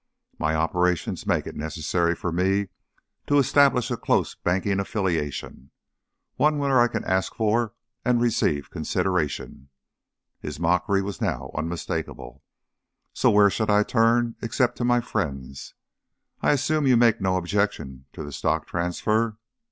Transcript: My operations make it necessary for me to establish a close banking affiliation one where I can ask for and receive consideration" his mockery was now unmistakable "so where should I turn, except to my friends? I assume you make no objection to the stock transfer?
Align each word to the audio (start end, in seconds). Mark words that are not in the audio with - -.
My 0.39 0.55
operations 0.55 1.27
make 1.27 1.45
it 1.45 1.55
necessary 1.55 2.15
for 2.15 2.31
me 2.31 2.69
to 3.27 3.37
establish 3.37 3.91
a 3.91 3.97
close 3.97 4.33
banking 4.33 4.79
affiliation 4.79 5.69
one 6.37 6.57
where 6.57 6.81
I 6.81 6.87
can 6.87 7.05
ask 7.05 7.35
for 7.35 7.75
and 8.03 8.19
receive 8.19 8.71
consideration" 8.71 9.69
his 10.39 10.59
mockery 10.59 11.03
was 11.03 11.21
now 11.21 11.51
unmistakable 11.53 12.41
"so 13.13 13.29
where 13.29 13.51
should 13.51 13.69
I 13.69 13.83
turn, 13.83 14.37
except 14.41 14.75
to 14.77 14.83
my 14.83 15.01
friends? 15.01 15.75
I 16.41 16.49
assume 16.51 16.87
you 16.87 16.97
make 16.97 17.21
no 17.21 17.37
objection 17.37 18.05
to 18.13 18.23
the 18.23 18.31
stock 18.31 18.65
transfer? 18.65 19.37